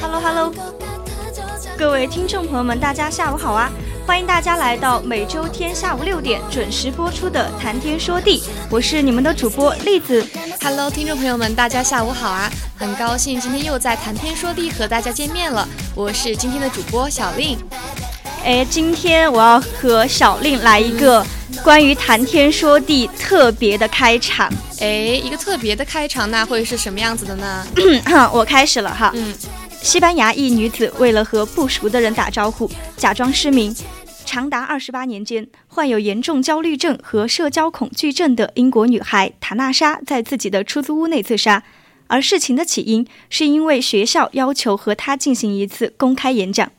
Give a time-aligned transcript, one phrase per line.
[0.00, 0.52] Hello，Hello，
[1.76, 3.70] 各位听众朋友们，大家下午好啊！
[4.06, 10.24] 欢迎大家来到每周天下午六点准时播出的《谈天说地》，我是你们的主播栗子。
[10.60, 12.48] Hello，听众朋友们，大家下午好啊！
[12.76, 17.58] 很高兴今天又在《谈天说地》和大家见面了，我是今天的主播小令。
[18.44, 21.26] 哎，今天我要和小令来一个
[21.62, 24.52] 关于《谈天说地》特别的开场。
[24.80, 27.66] 哎，一个特别的开场，那会是什么样子的呢？
[28.32, 29.12] 我开始了哈。
[29.14, 29.34] 嗯。
[29.82, 33.74] 西班牙一女子为了和不熟的人打招呼，假装失明。
[34.24, 41.62] 长达二十八年间，患有严重焦虑症和社交恐惧症的英国女孩塔娜莎在自己的出租屋内自杀。
[42.08, 46.72] 而事情的起因是因为学校要求和她进行一次公开演讲。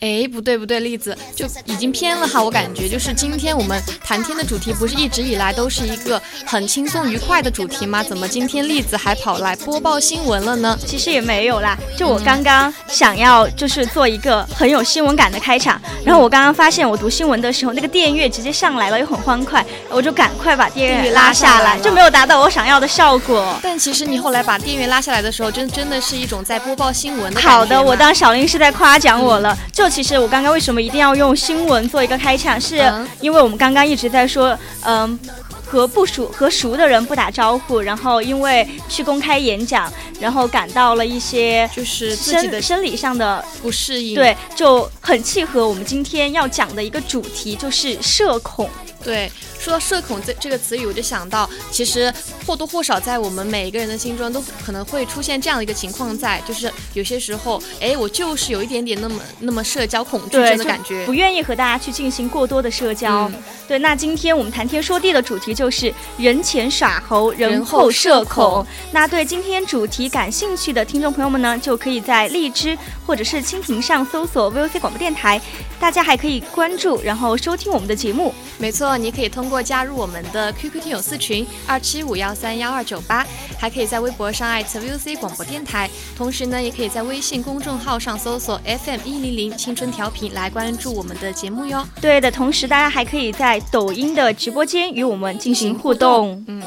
[0.00, 2.40] 哎，不对不对，栗子就已经偏了哈。
[2.42, 8.02] 我感觉就是今天我们谈天的主题不是一直以来都是一个很轻松愉快的主题吗？
[8.02, 10.78] 怎么今天栗子还跑来播报新闻了呢？
[10.86, 23.58] 其实也没有啦，就我刚刚想要就是做一个很有新闻感的开场，然后我刚刚发现我读新闻的时候那个电乐直接上来了，又很欢快，我就赶快把电乐拉下来，就没有达到我想要的效果。
[23.60, 29.87] 但其实你后来把电乐拉下来的时候，真真的是一种在播报新闻的好的，我当小林是在夸奖我了，就。
[29.88, 32.60] 其实我刚刚为什么一定要用新闻做一个开场？
[32.60, 32.76] 是
[33.20, 35.18] 因为我们刚刚一直在说，嗯，
[35.64, 39.90] 和不熟和熟的人不打招呼，然后因为去公开演讲，
[40.20, 48.68] 然后感到了一些就是自己的生理上的不适应，对，就很契合我们今天要讲的一个主题，就是社恐。
[49.02, 49.30] 对。
[49.58, 52.14] 说到社恐这这个词语，我就想到，其实
[52.46, 63.28] 或多或少在我们每一个人的心中都可能会出现这样的一个情况，在就是有些时候，哎，我就是有一点点那么那么社交恐惧症的感觉，不愿意和大家去进行过多的社交。
[63.66, 68.64] 对，那今天我们谈天说地的主题就是人前耍猴，人后社恐。
[68.92, 75.40] 那对今天主题感兴趣的听众朋友们呢，就可以在荔枝或者是蜻蜓上搜索 VOC 广播电台，
[75.80, 78.32] 大家还可以关注然后收听我们的节目。
[78.56, 83.26] 没错，你可以通过加入我们的 qq 听友四群二七五幺三幺二九八
[83.58, 91.86] 还可以在微博上艾特 vc 广播电台同时呢也可以在微信公众号上搜索 fm 一零零青春调频来关注我们的节目哟。
[92.00, 96.44] 对的同时大家还可以在抖音的直播间与我们进行互动。
[96.46, 96.62] 嗯。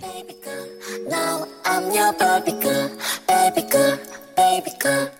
[0.00, 2.90] Baby girl, now i'm your babygo
[3.26, 3.98] babygo
[4.36, 5.19] babygo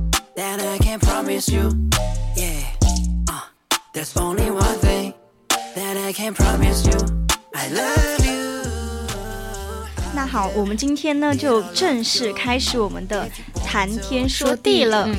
[0.35, 1.71] that I can promise you.
[2.35, 5.13] Yeah，uh,，There's only one thing
[5.75, 6.97] that I can promise you,
[7.53, 8.31] I love you.
[10.13, 13.29] 那好，我们今天呢就正式开始我们的
[13.65, 15.09] 谈天说地了。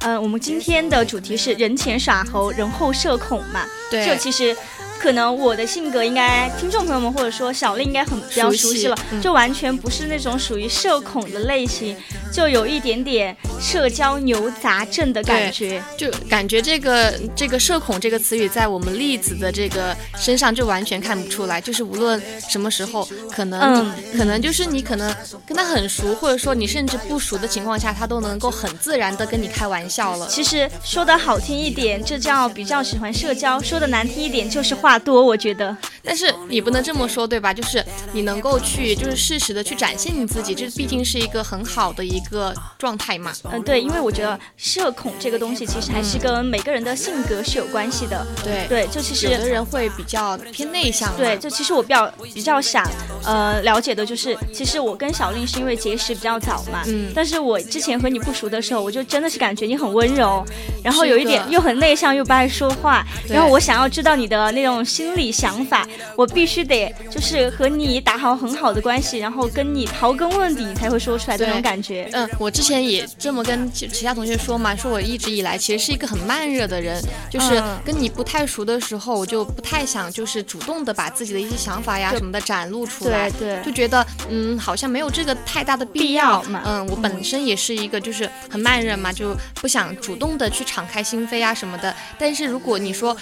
[0.00, 3.64] 嗯，我们今天的主题是人前耍猴，人后社恐嘛。
[3.90, 4.56] 对，就其实。
[5.00, 11.96] 可能我的性格应该听众朋友们或者说小丽应该很比较熟悉了，就完全不是那种属于社恐的类型，
[12.32, 25.14] 就有一点点社交牛杂症的感觉，就感觉这个这个社恐这个词语在我们栗子的这个身上就完全看不出来，就是无论什么时候，可能可能就是你可能
[25.46, 30.26] 跟他很熟，或者说你甚至不熟的情况下，他都能够很自然的跟你开玩笑了。
[30.28, 35.24] 其实说的好听一点，这叫比较喜欢社交；说的难听一点，就是话多。
[35.24, 35.76] 我觉得。
[36.02, 37.52] 但是你不能这么说，对吧？
[37.52, 43.32] 就是你能够去，就是适时的去展现你自己，这毕竟是一个很好的一个状态嘛。
[43.44, 48.26] 嗯，对，因为我觉得社恐这个东西其实还是跟每个人的性格是有关系的。
[48.44, 51.16] 对对，就其实有的人会比较偏内向。
[51.16, 52.84] 对，就其实我比较比较想
[53.24, 56.82] 呃了解的就是，其实我跟小令是因为结识比较早嘛。
[56.86, 57.12] 嗯。
[57.14, 60.44] 但是我之前和你不熟的时候，我就真的是感觉你很温柔，
[60.82, 65.86] 然后有一点又很内向又不爱说话，然后我想要知道你的那种心理想法。
[66.16, 72.07] 我必须得就是和你打好很好的关系，然后跟你刨根问底，才会说出来的那种感觉。
[72.12, 86.62] 嗯，我之前也这么跟其其他同学说嘛，说我一直以来其实是一个很慢热的人，就是跟你不太熟的时候，我就不太想就是主动的把自己的一些想法呀什么的展露出来，对，就觉得嗯好像没有这个太大的必要嘛。
[86.64, 91.94] 嗯，我本身也是一个就是很慢热嘛，就不想主动的去敞开心扉啊什么的。
[92.18, 93.16] 但是如果你说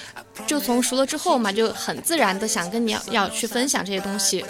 [0.46, 4.44] 就从熟了之后嘛，就很自然的想跟你要要去分享这些东西，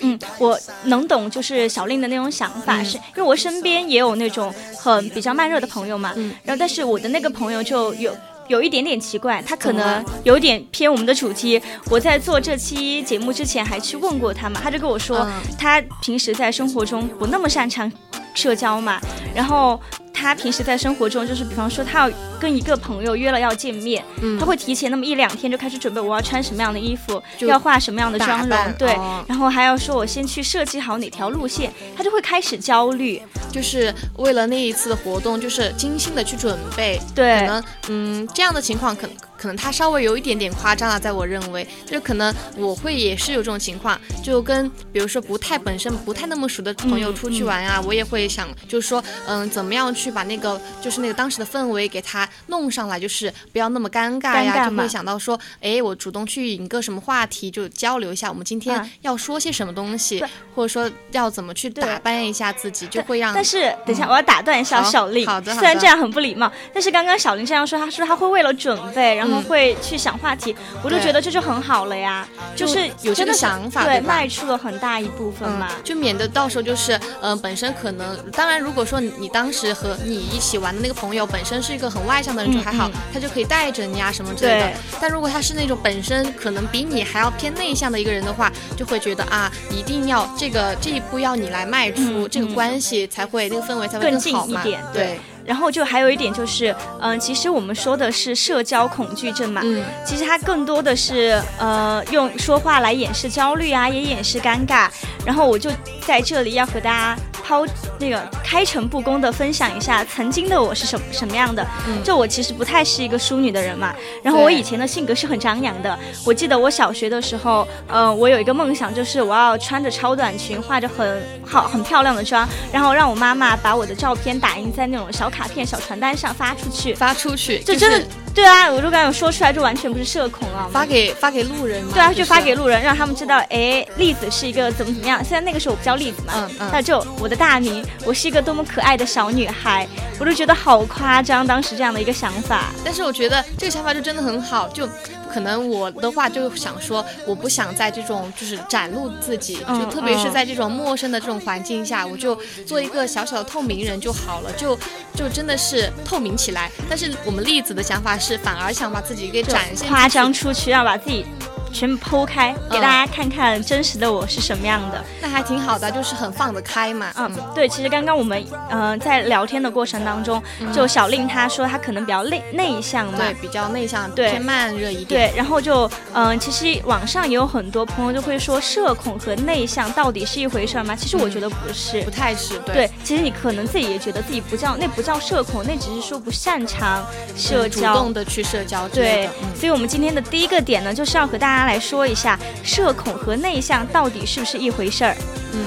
[0.00, 8.16] 嗯，我能懂，就是小令的那种想法，是因为我身边也有那种很比较慢热的朋友嘛，嗯，然后但是我的那个朋友就有
[8.48, 11.60] 有一点点奇怪，他可能有点偏我们的主题。
[11.90, 15.28] 我在做这期节目之前还去问过他嘛，他就跟我说，
[15.58, 17.90] 他平时在生活中不那么擅长
[18.38, 19.00] 社交嘛，
[19.34, 19.80] 然后。
[20.20, 24.04] 他平时在生活中，就是比方说他要跟一个朋友约了要见面，
[24.40, 28.88] 他会提前那么一两天就开始准备，我要穿什么样的衣服，要化什么样的妆容，对，
[29.28, 39.14] 然后还要说我先去设计好哪条路线，他就会开始焦虑，就是为了那一次的活动，就是精心的去准备，对，可能嗯这样的情况可能。
[39.38, 60.20] 可能他稍微有一点点夸张了，在我认为，就可能我会也是有这种情况，就跟比如说不太本身不太那么熟的朋友出去玩啊，我也会想，就是说，嗯，怎么样去把那个就是那个当时的氛围给他弄上来，就是不要那么尴尬呀，就会想到说，哎，我主动去引个什么话题，就交流一下，我们今天要说些什么东西，
[60.56, 63.32] 或者说要怎么去打扮一下自己，就会让。
[63.32, 69.27] 但是等一下，我要打断一下小丽，好的，虽然这样很不礼貌，但是刚刚小林这样说，他说他会为了准备，然后。
[69.42, 95.18] 会去想话题，我就觉得这就很好了呀，就是有这个想法，对，迈出了很大一部分嘛，就免得到时候就是，嗯，本身可能，当然如果说你当时和你一起玩的那个朋友本身是一个很外向的人就还好，他就可以带着你啊什么之类的，但如果他是那种本身可能比你还要偏内向的一个人的话，就会觉得啊，一定要这个这一步要你来迈出，这个关系才会那个氛围才会更好嘛，对。
[95.48, 104.90] 然后就还有一点就是，嗯，其实我们说的是社交恐惧症嘛，嗯，其实它更多的是，呃，用说话来掩饰焦虑啊，也掩饰尴尬。
[105.24, 105.70] 然后我就
[106.06, 107.66] 在这里要和大家抛
[107.98, 111.66] 那个开诚布公的分享一下，曾经的我是什什么样的。
[112.04, 115.98] 就我其实不太是一个淑女的人嘛，然后我以前的性格是很张扬的。
[116.26, 125.30] 我记得我小学的时候，嗯，我有一个梦想，就是我要穿着超短裙，化着很好很漂亮的妆，然后让我妈妈把我的照片打印在那种小。
[125.37, 128.70] 卡片、小传单上发出去，发出去，就真的对啊！
[128.70, 130.68] 我就感觉说出来，就完全不是社恐啊。
[130.72, 135.22] 发给发给路人，对啊，就发给路人，让他们知道，哎，栗子是一个怎么怎么样。
[135.24, 139.86] 虽然那个时候我不叫栗子嘛，嗯嗯，那就我的大名，我是一个多么可爱的小女孩，
[140.18, 142.72] 我就觉得好夸张，当时这样的一个想法。
[142.84, 144.88] 但是我觉得这个想法就真的很好，就。
[145.28, 154.78] 可能我的话就想说，我不想在这种就是展露自己，就特别是在这种陌生的这种环境下，我就做一个小小的透明人就好了，就
[155.14, 156.70] 就真的是透明起来。
[156.88, 161.24] 但是我们栗子的想法是，反而想把自己给展现夸张出去，要把自己
[161.72, 165.04] 全部剖开，给大家看看真实的我是什么样的。
[165.20, 167.12] 那还挺好的，就是很放得开嘛。
[167.16, 175.30] 嗯，对，其实刚刚我们嗯在聊天的过程当中，就小令他说他可能比较内内向嘛，对，比较内向，对，偏慢热一点。
[175.30, 180.94] 对，然后就嗯，其实网上也有很多朋友就会说，社恐和内向到底是一回事吗？
[180.96, 182.58] 其实我觉得不是，不太是。
[182.66, 187.04] 对，其实你可能自己也觉得自己不叫那不叫社恐，那只是说不擅长
[187.36, 188.88] 社交，主动的去社交。
[188.88, 195.16] 对，所以我们今天的第一个点呢，就是要和大家来说一下，社恐和内向到底是不是一回事儿？
[195.52, 195.66] 嗯。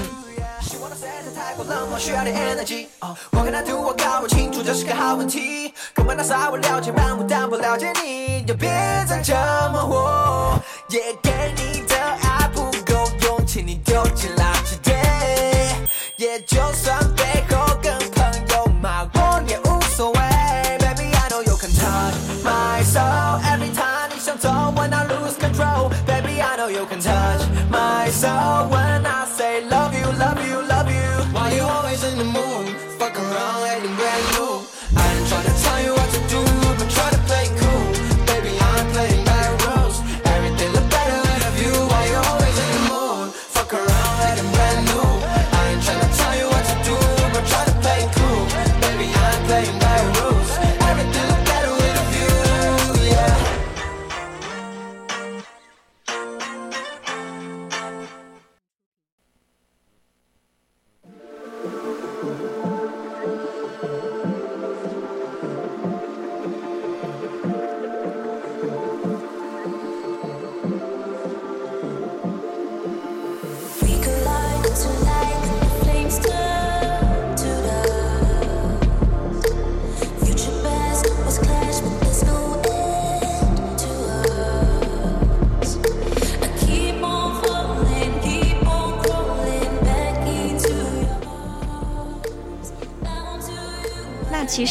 [1.68, 2.86] 冷漠需要点 energy，
[3.30, 5.72] 我跟他图我搞不清楚这是个好问题。
[5.94, 8.68] 可问他稍微了解漫步，但不了解你，就别
[9.08, 9.32] 再这
[9.72, 10.60] 么活。
[10.90, 14.02] 也给你的爱不够用，请你丢
[28.12, 29.31] So when I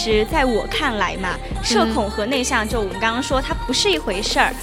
[0.03, 4.53] 实，在我看来嘛，社恐和内向，就我们刚刚说，它不是一回事儿。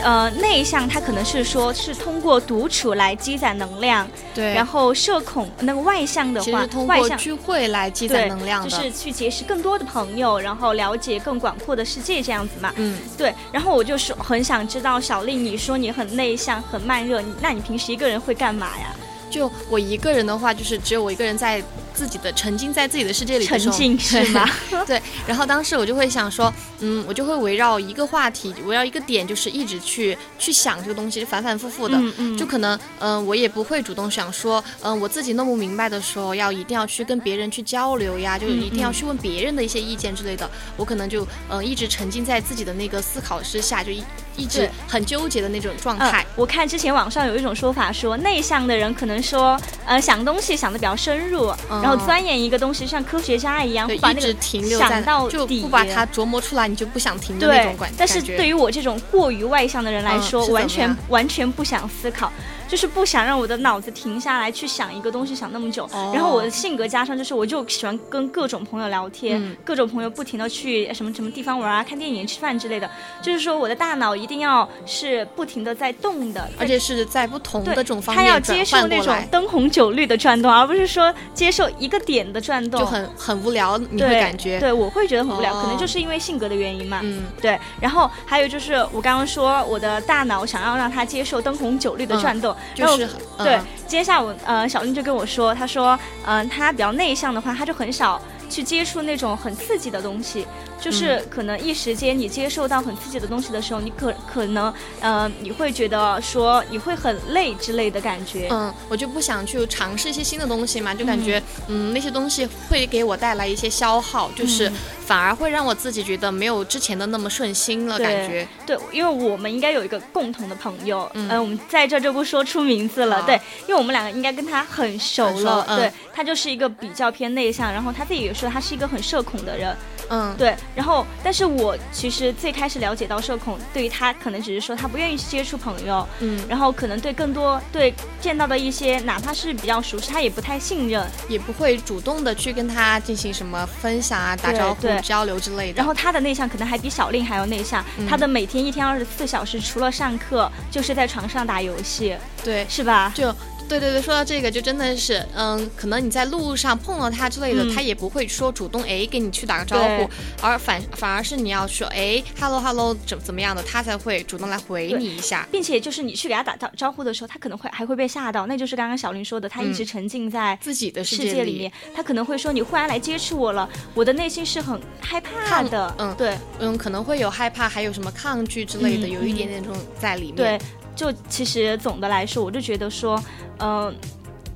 [0.00, 4.54] 呃，内向他可能是说是通过独处来积攒能量，对。
[4.54, 12.72] 然后社恐那个外向的话，外向聚会来积攒能量就是去结识更多的朋友，然后了解更广阔的世界这样子嘛。
[12.76, 13.34] 嗯，对。
[13.50, 18.94] 然后我就是很想知道，小丽，你说你很内向、很慢热，那你平时一个人会干嘛呀？
[19.28, 21.60] 就我一个人的话，就是只有我一个人在。
[21.98, 24.48] 自己的沉浸在自己的世界里，沉浸是吗？
[24.86, 25.02] 对。
[25.26, 31.96] 然后当时我就会想说，嗯，我就会围绕一个话题，围绕一个点，就是一直去去想这个东西，反反复复的。
[31.98, 32.36] 嗯嗯。
[32.38, 40.48] 就可能，嗯，我也不会主动想说，嗯，我自己弄不明白的时候，要一定要去跟别人去交流呀，就一定要去问别人的一些意见之类的。
[40.76, 44.02] 我可能就，嗯，一直沉浸在自己的那个思考之下，就一
[44.36, 46.24] 一直很纠结的那种状态。
[46.36, 51.52] 我看之前网上有一种说法，说内向的人可能说，呃，想东西想的比较深入。
[51.68, 54.34] 然后钻研一个东西，像科学家一样，把那个
[54.78, 62.32] 想到底，不把它琢磨出来，你就不想停的那种感但是对于我这种过于外向的人来说，完全完全不想思考。
[62.68, 72.88] 就是不想让我的脑子停下来去想一个东西想那么久，然后我的性格加上就是我就喜欢跟各种朋友聊天，各种朋友不停的去什么什么地方玩啊、看电影、吃饭之类的，
[73.22, 84.60] 就是说我的大脑一定要是不停的在动的，而且是在不同的这种方面他要接受那种灯红酒绿的转动，而不是说接受一个点的转动，就很很无聊，你会感觉。
[84.60, 87.00] 对，我会觉得很无聊，可能就是因为性格的原因嘛。
[87.02, 87.58] 嗯，对。
[87.80, 93.58] 然后还有就是我刚刚说我的大脑想要让它接受灯红酒绿的转动，就是对。
[93.86, 100.46] 今天下午，呃，小林就跟我说，他说，嗯，他比较内向的话，他就很少去接触那种很刺激的东西。
[100.80, 108.48] 就是可能一时间你接受到很刺激的东西的时候，你可可能呃你会觉得说你会很累之类的感觉。
[108.50, 114.70] 嗯，我就不想去尝试一些新的东西嘛，就感觉嗯那些东西会给我带来一些消耗，就是
[115.04, 118.46] 反而会让我自己觉得没有之前的那么顺心了感觉。
[118.64, 123.22] 对，因为我们应该有一个共同的朋友，嗯，我们在这就不说出名字了。
[123.22, 123.34] 对，
[123.66, 125.64] 因为我们两个应该跟他很熟了。
[125.76, 129.76] 对，他就是一个比较偏内向，然后他自己也说他是一个很社恐的人。
[130.10, 130.54] 嗯，对。
[130.74, 145.78] 然后，但是我其实最开始了解到社恐，对于他可能只是说他不愿意去接触朋友，嗯，然后可能对更多对见到的一些哪怕是比较熟悉，他也不太信任，也不会主动的去跟他进行什么分享啊、打招呼、交流之类的。
[145.78, 153.12] 然后他的内向可能还比小令还要内向，他的每天一天二十四小时除了上课就是在床上打游戏，对，是吧？
[153.14, 153.34] 就。
[153.68, 160.08] 对对对，说到这个就真的是，嗯，可能你在路上碰到他之类的，他也不会说主动哎给你去打个招呼，
[160.40, 180.36] 而反反而是你要说哎 hello hello 怎怎么样的，他才会主动来回你一下，并且就是你去给他打招招呼的时候，他可能会还会被吓到，那就是刚刚小林说的，他一直沉浸在自己的世界里面，他可能会说你忽然来接触我了，我的内心是很害怕的，嗯对，嗯可能会有害怕，还有什么抗拒之类的，有一点点这种在里面。
[180.36, 180.58] 对，
[180.98, 183.22] 就其实总的来说，我就觉得说，
[183.60, 183.94] 嗯。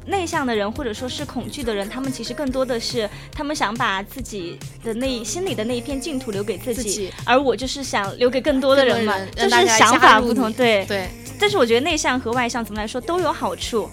[0.05, 11.09] 内向的人，或者说是恐惧的人，他们其实更多的是，他们想把自己的那心里的那一片净土留给自己，而我就是想留给更多的人嘛，就是想法不同，对对。
[11.39, 13.89] 但是我觉得内向和外向怎么来说都有好处。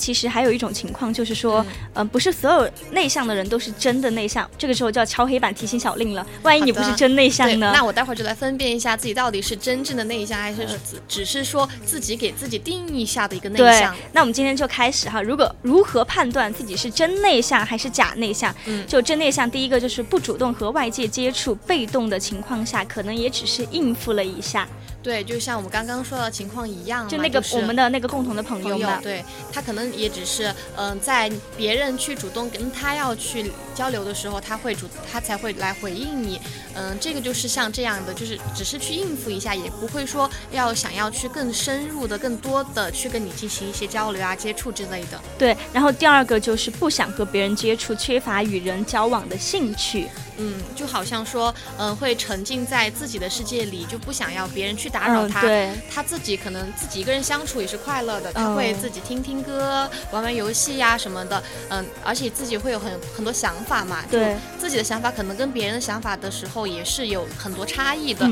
[0.00, 1.64] 其实还有一种情况，就是说，
[2.00, 4.48] 嗯，不是所有内向的人都是真的内向。
[4.56, 6.26] 这个时候就要敲黑板提醒小令了。
[6.42, 7.72] 万一你不是真内向呢？
[7.74, 13.94] 那我待会儿就来分辨一下自己到底是真正的内向，还是只只是说自己给自己定义下的一个内向。
[14.12, 15.20] 那我们今天就开始哈。
[15.20, 18.54] 如果如何判断自己是真内向还是假内向？
[18.66, 24.66] 嗯，就真内向，第一个就是不主动和外界接触，被动的情况下，可能也只是应付了一下。
[25.02, 36.38] 对，就像我们刚刚说的情况一样，就那个我们的那个共同的朋友嘛，对他可能也只是嗯，在别人去主动跟他要去交流的时候，他会主他才会来回应你，
[36.74, 45.18] 嗯，这个就是像这样的，就是只是去应付一下，也不会说要想要去更深入的、更多的去跟你进行一些交流啊、接触之类的。
[45.38, 50.08] 对，然后第二个就是不想和别人接触，缺乏与人交往的兴趣。
[50.42, 55.40] 嗯，就好像说，嗯，会沉浸在自己的世界里，就不想要别人去打扰他。
[55.42, 61.42] 对，他自己可能自己一个人相处也是快乐的，他会自己听听歌、玩玩游戏呀什么的。
[61.68, 64.04] 嗯，而且自己会有很很多想法嘛。
[64.10, 68.26] 对，自己的想法可能跟别人的想法的时候也是有很多差异的。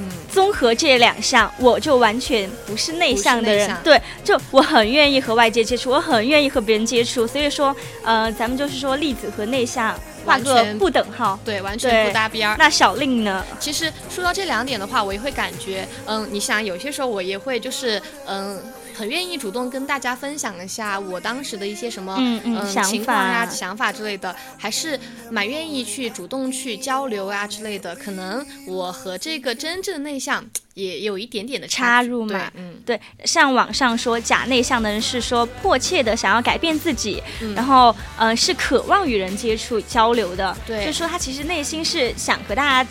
[0.00, 3.76] 嗯，综合这两项，我就完全不是内向的人。
[3.82, 7.26] 对，就我很愿意和外界接触，我很愿意和别人接触。
[7.26, 9.98] 所以说，呃，咱们就是说，粒子和内向。
[10.26, 12.54] 画个不等号，对，完全不搭边儿。
[12.58, 13.42] 那小令呢？
[13.58, 18.60] 其实说到这两点的话，我也会感觉，嗯，你想，有些时候我也会就是，嗯。
[18.98, 24.98] 很愿意主动跟大家分享一下我当时的一些什么嗯情况呀、想法之类的，还是
[25.30, 27.94] 蛮愿意去主动去交流啊之类的。
[27.94, 32.50] 可能我和这个真正的内向也有一点点的插入嘛。
[32.56, 37.22] 嗯，对，像网上说假内向的人是说迫切的想要改变自己，
[37.54, 40.56] 然后嗯是渴望与人接触交流的。
[40.66, 42.90] 对，就说他其实内心是想和大家。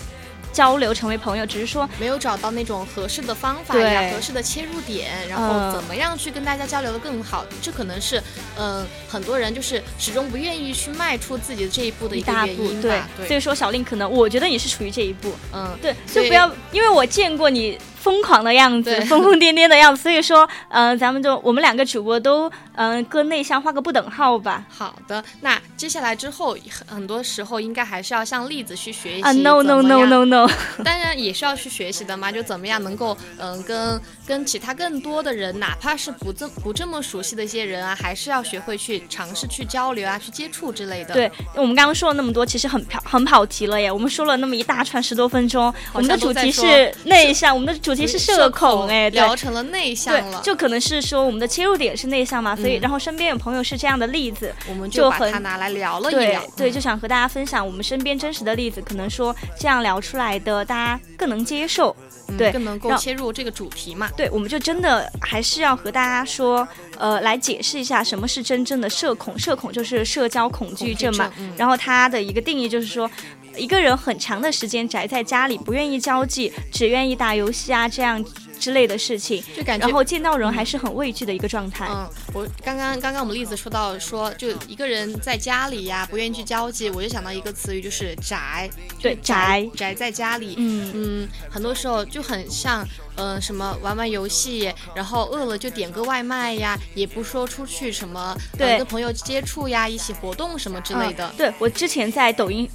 [0.57, 7.45] 交流成为朋友，只是说没有找到那种合适的方法呀，合适的切入点，然后怎么样去跟大家交流的更好？
[7.61, 8.19] 这可能是
[8.57, 13.07] 嗯，很多人就是始终不愿意去迈出自己的这一步的一个原因吧。
[13.19, 15.31] 对，所以说小令可能，我觉得你是处于这一步。
[15.53, 17.77] 嗯，对，就不要，因为我见过你。
[18.07, 24.65] 疯狂的样子，疯疯癫癫的样子，所以说，嗯，咱们就我们两个主播都，嗯，跟内向画个不等号吧。
[24.69, 30.49] 好的，那接下来之后，很多时候应该还是要向栗子去学习啊，no no no no no，
[30.85, 41.13] 当然也是要去学习的嘛，就怎么样能够，嗯，跟跟其他更多的人，哪怕是不这不这么熟悉的一些人啊，还是要学会去尝试去交流啊，去接触之类的。
[41.13, 47.96] 对，我们刚刚说了那么多，其实很跑很跑题了耶，我们说了那么一大串十多分钟，我们的主题是内向，我们的主。
[47.97, 61.95] 题是社恐，哎，聊成了内向了，就可能是说我们的切入点是内向嘛，所以然后身边有朋友是这样的例子，我们就把它拿来聊了一聊，对，就想和大家分享我们身边真实的例子，可能说这样聊出来的大家更能接受。
[62.37, 64.09] 对，更能够切入这个主题嘛？
[64.17, 69.39] 对，我们就真的还是要和大家说，呃，来解释一下什么是真正的社恐。
[69.39, 71.31] 社恐就是社交恐惧症嘛。
[71.55, 73.09] 然后它的一个定义就是说，
[73.57, 78.23] 一个人很长的时间宅在家里，不愿意交际，只愿意打游戏啊，这样。
[78.59, 81.87] 之类的事情，就感觉然后见到人还是很畏惧的一个状态。
[81.91, 88.67] 嗯，我刚刚刚刚我们例子说到说，就一个人在家里呀，不愿意去交际，我就想到一个词语，就是宅。
[88.99, 92.83] 对，宅宅在家里，嗯嗯，很多时候就很像，
[93.15, 101.31] 嗯，什么玩玩游戏，然后饿了就点个外卖呀，也不说出去什么，对，跟朋友接触呀，一起活动什么之类的。
[101.37, 102.67] 对我之前在抖音。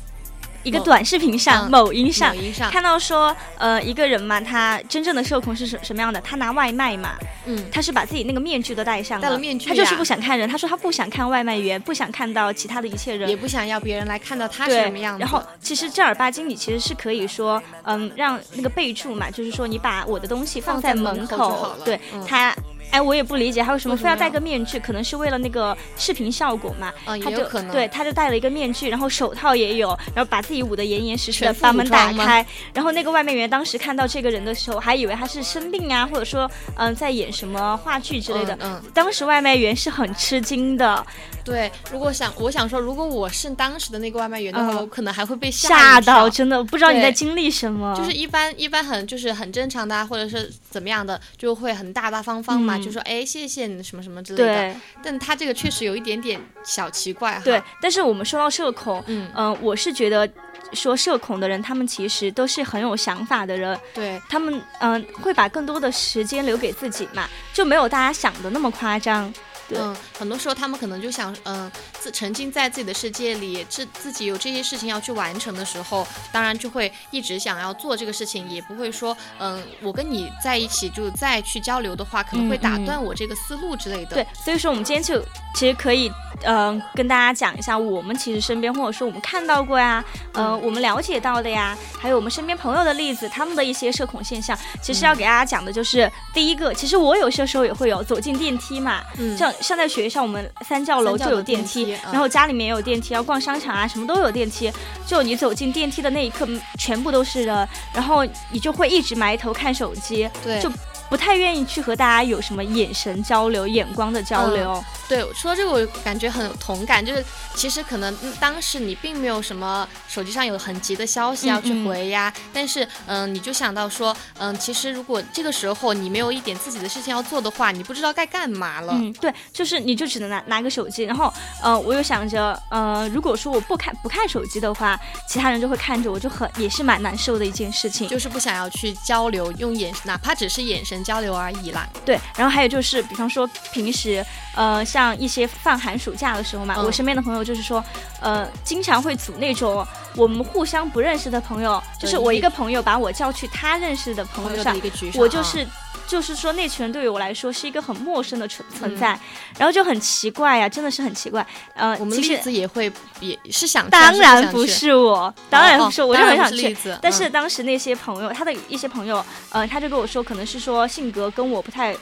[0.62, 2.34] 一个短视频上，某音上
[2.70, 6.20] 看到说，呃，一个人嘛，他真正的社恐是什什么样的？
[6.20, 7.10] 他拿外卖嘛，
[7.46, 10.48] 嗯，他是把自己那个面具都戴上了，戴了面具，他就是不想看人。
[10.48, 15.20] 他说他不想看外卖员，不想看到其他的一切人，也不想要别人来看到他是什么样子。
[15.20, 22.54] 然后其实正儿八经，你其实是可以说，嗯，让那个备注嘛，就是说你把我的东西放在门口，对他。
[22.92, 26.92] 哎，我也不理解他为什么非要戴个面具，可能是为了那个视频效果嘛。
[27.04, 32.46] 他就对，他就戴了一个面具，然后手套也有，然后把自己捂得严严实实的，把门打开。
[32.74, 38.56] 然后那个外卖员当时看到这个人的时候，还以为他是生病啊，或者说嗯在演什么话剧之类的。
[38.60, 41.04] 嗯，当时外卖员是很吃惊的。
[41.44, 47.96] 对，如果想我想说，如果我是当时的那个外卖员的话，我可能还会被吓到，真的不知道你在经历什么。
[47.96, 52.78] 就是一般一般很就是很正常的，或者是怎么样的，就会很大大方方嘛。
[52.82, 54.74] 就说哎，谢谢你什么什么之类的。
[55.02, 57.42] 但他这个确实有一点点小奇怪哈。
[57.44, 60.28] 对，但是我们说到社恐，嗯嗯，我是觉得
[60.72, 63.78] 说社恐的人，他们其实都是很有想法的人。
[63.94, 69.32] 对，他们嗯会把更多的时间留给自己嘛，就没有大家想的那么夸张。
[69.74, 71.70] 嗯，很多时候他们可能就想，嗯，
[72.02, 84.16] 自沉浸在自己的世界里，自自己有这些事情要去完成的时候，当然就会一直想要做这个事情，也不会说，嗯，我跟你在一起就再去交流的话，可能会打断我这个思路之类的。
[84.16, 86.10] 对，所以说我们今天就其实可以，
[86.42, 99.52] 嗯，跟大家讲一下我们其实身边或者说我们看到过呀，呃，我们了解到的呀，还有我们身边朋友的例子，他们的一些社恐现象，其实要给大家讲的就是第一个，其实我有些时候也会有走进电梯嘛，嗯，像。
[99.60, 104.72] 像在学校，我们三教楼就有电梯，然后家里面也有电梯，要逛商场啊，什么都有电梯。
[105.06, 110.70] 就你走进电梯的那一刻，全部都是人，然后你就会一直埋头看手机，对，就
[111.08, 114.82] 不太愿意去和大家有什么眼神交流、眼光的交流。
[115.12, 117.22] 对，说到这个我感觉很有同感，就是
[117.54, 128.94] 其实可能当时你并没有什么手机上有很急的消息要去回呀，但是嗯，你就想到说，嗯，其实如果这个时候你没有一点自己的事情要做的话，你不知道该干嘛了。
[128.94, 131.30] 嗯，对，就是你就只能拿拿个手机，然后
[131.62, 134.98] 呃，我又想着，呃，如果说我不看不看手机的话，
[135.28, 141.86] 其他人就会看着我，就很也是蛮难受的一件事情，就是不想要去交流，用眼哪怕只是眼神交流而已啦。
[142.02, 144.24] 对，然后还有就是，比方说平时
[144.56, 145.01] 呃像。
[145.02, 147.84] 像一些放寒暑假的时候嘛，我身边的朋友就是说，
[148.20, 149.86] 呃，经常会组那种
[150.16, 154.76] 我们互相不认识的朋友，就是我一个朋友把我叫去他认识的朋友上，
[155.14, 155.66] 我就是。
[156.04, 159.18] 就是说，那群人对于我来说是一个很陌生的存存在，
[159.56, 161.46] 然后就很奇怪呀，真的是很奇怪。
[161.74, 166.76] 呃，我们例子也会也是想，当然不是我，当然不是，我就很想去。
[167.00, 171.96] 但是当时那些朋友，他的一些朋友，呃，他就跟我说，可能是说性格跟我不太。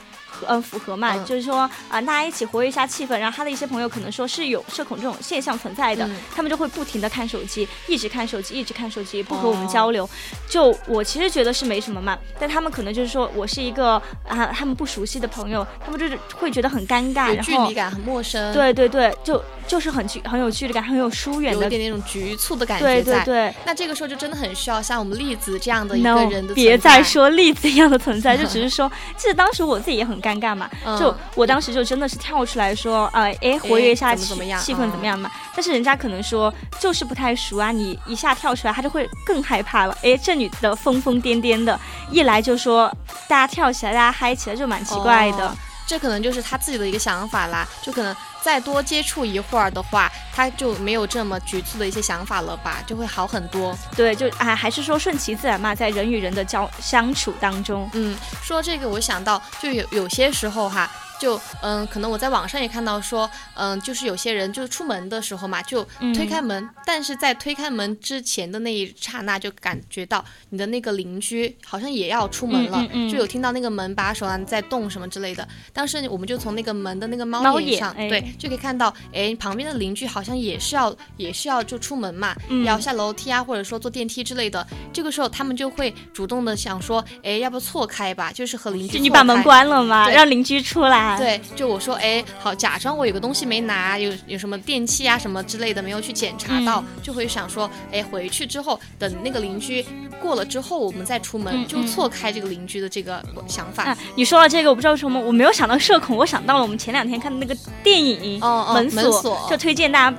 [0.49, 1.17] 嗯，符合嘛？
[1.25, 3.19] 就是说啊，大家一起活跃一下气氛。
[3.19, 10.09] 然后他的一些朋友可能说是有社恐这种现象存在的，他们就会不停的看手机，一直看手机，一直看手机，不和我们交流。
[10.49, 18.53] 就我其实觉得是没什么嘛，但他们可能就是说我是一个啊，他们不熟悉的朋友，他们就是会觉得很尴尬，距离感很陌生。
[18.53, 23.55] 对对对，就就是很距很有距离感，很有疏远的，有点那种局促的感觉对对对。
[23.65, 30.69] 那这个时候就真的很需要像我们栗子这样的一个人的别再说栗子一样的存在，就只是说，其实当时我自己也很尴尬嘛。
[30.99, 35.31] 就我当时就真的是跳出来说，呃，哎，活跃一下气气氛怎么样嘛？
[35.55, 39.97] 但是人家可能说就是不太熟啊，你一下跳出来，他就会更害怕了。
[40.03, 41.79] 哎，这女的疯疯癫癫的，
[42.11, 42.93] 一来就说
[43.29, 45.57] 大家跳起来，大家嗨起来，就蛮奇怪的。
[45.91, 53.77] 这可能就是他自己的一个想法啦，就可能再多接触一会儿的话，他就没有这么局促的一些想法了吧，就会好很多。
[53.97, 57.91] 对，就还还是说顺其自然嘛，在人与人的交相处当中。
[57.95, 60.89] 嗯，说这个我想到，就有有些时候哈。
[61.21, 75.47] 就嗯，可能我在网上也看到说，嗯，就是有些人就出门的时候嘛，就推开门，但是在推开门之前的那一刹那，就感觉到你的那个邻居好像也要出门了，就有听到那个门把手啊在动什么之类的。
[75.75, 84.67] 当时我们就从那个门的那个猫眼上，对，就可以看到，哎，旁边的邻居好像也是要也是要就出门嘛，要下楼梯啊，或者说坐电梯之类的。
[84.91, 88.99] 这个时候他们就会主动的想说，哎，要不错开吧，就是和邻居。
[88.99, 90.09] 你把门关了吗？
[90.09, 91.10] 让邻居出来。
[91.19, 99.85] 对，就我说，哎，好，假装我有个东西没拿，有有什么电器啊什么之类的没有去检查到，就会想说，哎，回去之后等那个邻居
[100.21, 103.97] 过了之后，我们再出门，就错开这个邻居的这个想法。
[104.17, 110.17] 你说到这个，我不知道为什么我没有想到社恐，我想到了我们前两天看的那个电影哦《门锁》，就推荐大家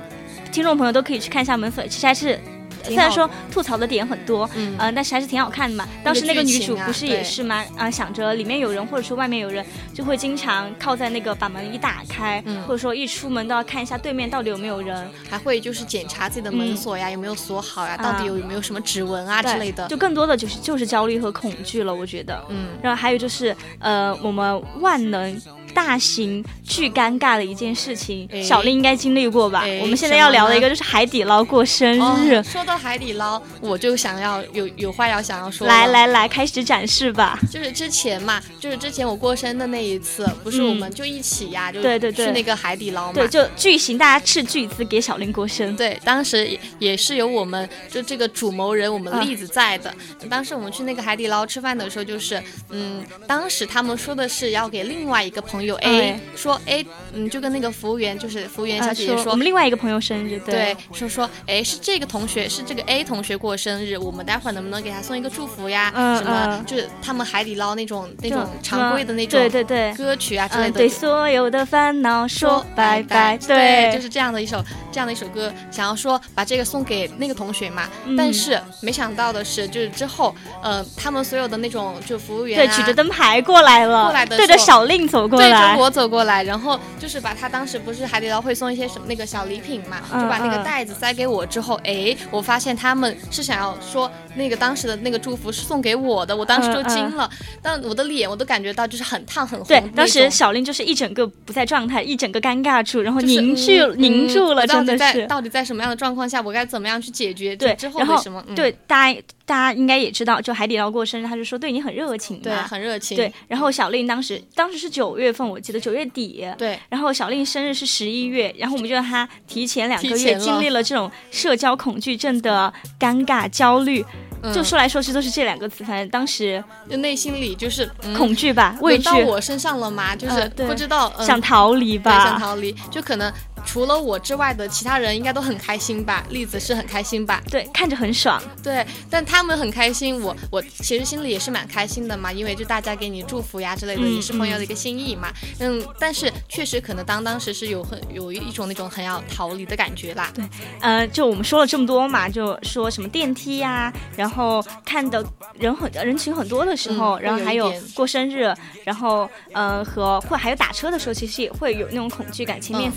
[0.50, 2.40] 听众朋友都可以去看一下《门锁》，其实还是。
[2.84, 5.88] 虽然说吐槽的点很多，嗯，但是还是挺好看的嘛。
[6.02, 7.64] 当时那个女主不是也是吗？
[7.76, 9.64] 啊，想着里面有人或者说外面有人，
[9.94, 19.86] 就会经常靠在那个把门一打开，或者说一出门都要看一下对面到底有没有人，还会就是检查自己的门锁呀有没有锁好呀，到底有有没有什么指纹啊之类的。
[19.88, 22.42] 就更多的就是就是焦虑和恐惧了，我觉得。
[22.48, 25.40] 嗯，然后还有就是呃，我们万能。
[25.74, 29.64] 大型巨尴尬的一件事情，小丽应该经历过吧？
[29.80, 32.42] 我们现在要聊的一个就是海底捞过生日。
[32.42, 35.66] 说到海底捞，我就想要有有话要想要说。
[35.66, 37.40] 来来来，开始展示吧。
[37.50, 43.14] 就是之前嘛，就是之前我过生的那一次，不是我们就一起呀，就对对对，去那个海底捞嘛。
[43.14, 45.74] 对，就巨型，大家斥巨资给小林过生。
[45.74, 49.92] 对，当时也是有我们就这个主谋人，我们栗子在的。
[50.30, 55.72] 当时我们去那个海底捞吃饭的时候，就是嗯，当时他们说的是要给另外一个朋友。
[55.72, 65.90] 有 A 说 A，嗯，就跟那个服务员，就是服务员小姐姐说，我们另外一个朋友生日，对，说说，哎，是这个同学，是这个 A 同学过生日，我们待会儿能不能给他送一个祝福呀？
[66.16, 85.48] 什么，就是他们海底捞那种那种常规的那种，对对对，歌曲啊之类的，对所有的烦恼说拜拜，对，就是这样的一首这样的一首歌，想要说把这个送给那个同学嘛，但是没想到的是，就是之后，呃，他们所有的那种就服务员，对，举着灯牌过来了，过来的对着小令走过来。
[85.48, 97.28] 对着我走过来，然后就是把他当时不是海底捞会送一些什么那个小礼品嘛，就把那个袋子塞给我之后，哎，我发现他们是想要说那个当时的那个祝福是送给我的，我当时就惊了，
[97.62, 99.68] 但我的脸我都感觉到就是很烫很红。
[99.68, 105.26] 对，当时小令就是一整个不在状态，一整个尴尬住，然后凝聚凝住了，真的是。
[105.26, 107.54] 到底在什么样的状况下，我该怎么样去解决？
[107.56, 108.44] 对，之后为什么？
[108.54, 113.16] 对，大家大家应该也知道，就海底捞过生日，他就说对你很热情，对，很热情。
[113.16, 116.46] 对，然后小令当时当时是九月份，我记得九月底。
[116.58, 124.04] 对，然后小令生日是十一月，然后我们就让他提前两个月经历了这种社交恐惧症的尴尬焦虑，
[124.52, 129.04] 就说来说去都是这两个词，反正当时就内心里就是恐惧吧，畏惧。
[129.04, 130.14] 到我身上了吗？
[130.14, 133.32] 就是不知道想逃离吧，想逃离，就可能。
[133.64, 136.24] 除了我之外的其他人应该都很开心吧？
[136.30, 137.42] 栗子是很开心吧？
[137.50, 138.42] 对，看着很爽。
[138.62, 145.32] 对，但他们很开心，我我其实心里也是蛮开心的嘛，因为就大家给你祝福呀之类的，也是朋友的一个心意嘛。
[145.58, 150.30] 嗯，但是确实可能当当时是有很有一种那种很要逃离的感觉啦。
[150.34, 150.44] 对，
[150.80, 162.92] 呃，就我们说了这么多嘛，就说什么电梯呀，然后看的人很人群很多的时候，然后还有过生日，然后呃和或还有打车的时候，其实也会有那种恐惧感，前面。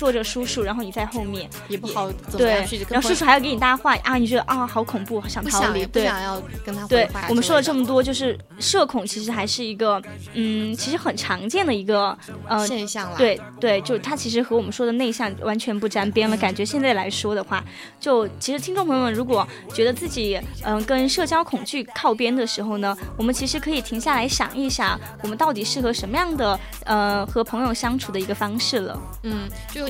[0.00, 12.16] 坐着叔叔，然后你在后面也不好对，然后叔叔还要给你搭话啊，你觉得啊好恐怖，想逃离，不想要跟他对，我们说了这么多，就是社恐其实还是一个嗯，其实很常见的一个
[12.48, 13.18] 呃现象了。
[13.18, 16.34] 对对，就他其实和我们说的内向完全不沾边了。
[16.38, 17.62] 感觉现在来说的话，
[18.00, 28.98] 就其实听众朋友们如果觉得自己嗯跟社交恐惧靠边的时候呢，我们其实可以停下来想一想，我们到底适合什么样的呃和朋友相处的一个方式了。
[29.24, 29.89] 嗯，就。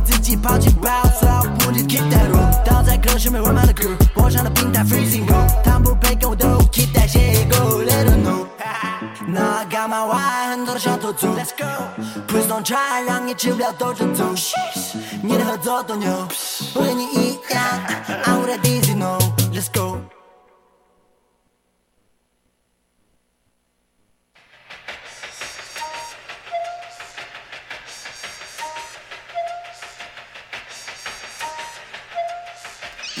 [0.00, 2.64] 自己跑进包，所有不停 keep that room。
[2.64, 8.46] 倒在歌声没温满的歌，播上的平台 freezing go，他们不配跟我斗，keep that shit go，let them know。
[9.26, 10.50] 那干嘛玩？
[10.50, 14.24] 很多的小偷走，Let's go，Please don't try，让你吃不了兜着走。
[15.22, 16.26] 你的合作多牛，
[16.74, 17.62] 不跟你一样
[18.24, 19.98] ，I'm with a dizzy no，Let's go。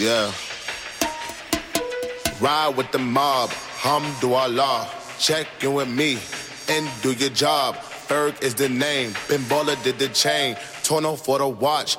[0.00, 0.32] Yeah.
[2.40, 4.88] Ride with the mob, hamdulillah.
[5.18, 6.18] Check in with me
[6.70, 7.76] and do your job.
[7.76, 9.12] Ferg is the name.
[9.28, 9.44] Ben
[9.82, 10.56] did the chain.
[10.82, 11.98] Torno for the watch.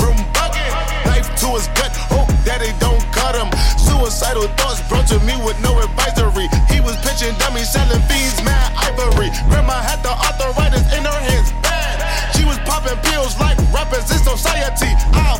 [4.31, 6.47] Suicidal thoughts brought to me with no advisory.
[6.71, 9.27] He was pitching dummies, selling fiends, mad ivory.
[9.49, 11.99] Grandma had the arthritis in her hands, bad.
[12.35, 14.95] She was popping pills like rappers in society.
[15.11, 15.37] I'll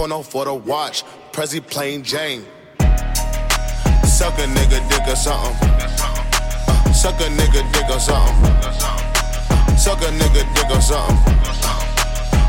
[0.00, 2.44] on for the watch, Prezi plain Jane.
[4.04, 5.68] Suck a nigga dick or something.
[5.68, 9.76] Uh, suck a nigga dick or something.
[9.76, 11.36] Suck a nigga dick or something.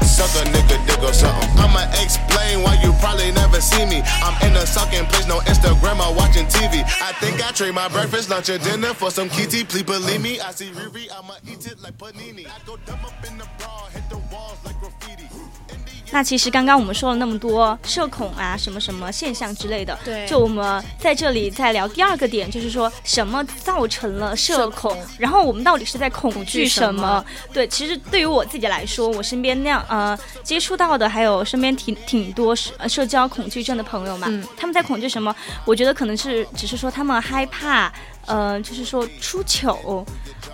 [0.05, 1.49] Suck a nigga dick or something.
[1.59, 4.01] I'ma explain why you probably never see me.
[4.23, 6.83] I'm in a sucking place, no Instagram or watching TV.
[7.01, 9.65] I think I trade my breakfast, lunch, and dinner for some kitty.
[9.65, 12.47] Please believe me, I see Riri, I'ma eat it like panini.
[12.47, 14.80] I go dumb up in the bra, hit the walls like.
[16.11, 27.23] 那其实刚刚我们说了那么多社恐啊，什么什么现象之类的，对就我们在这里再聊第二个点，就是说什么造成了社恐，然后我们到底是在恐惧什么？
[27.53, 35.33] 对，其实对于我自己来说，我身边那样呃接触到的，还有身边挺挺多社呃社交恐惧症的朋友嘛，嗯他们在恐惧什么？
[35.65, 37.91] 我觉得可能是只是说他们害怕，
[38.25, 40.05] 呃，就是说出糗，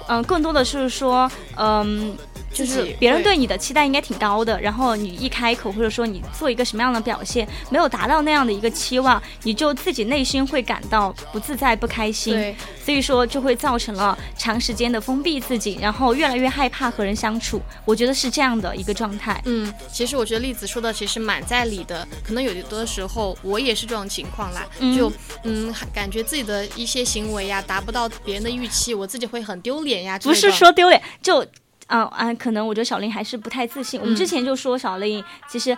[0.07, 2.15] 嗯、更多的是说，嗯、
[2.57, 17.61] 就是别人对你的期待应该挺高的，然后你一开口或者说你做一个什么样的表现，没有达到那样的一个期望，你就自己内心会感到不自在、不开心，所以说就会造成了长时间的封闭自己，然后越来越害怕和人相处。
[17.83, 19.39] 我觉得是这样的一个状态。
[19.45, 25.11] 嗯，其实我觉得栗子说的其实蛮在理的，可能有的时候我也是这种情况啦，嗯就
[25.43, 30.33] 嗯感觉自己的一些行为呀达不到别人的预期，我自己会很丢脸呀不。
[30.37, 31.43] 是说丢脸，就
[31.87, 33.99] 啊啊，可能我觉得小林还是不太自信。
[33.99, 35.75] 我们之前就说小林其实。